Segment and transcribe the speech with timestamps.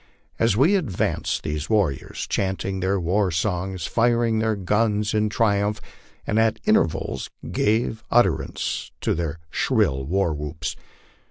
[0.39, 5.79] As we advanced these warriors chanted their war songs, fired their guns in tri umph,
[6.25, 10.75] and at intervals gave utterance to their shrill war whoops.